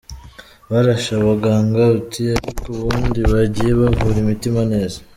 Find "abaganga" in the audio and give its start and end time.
1.21-1.83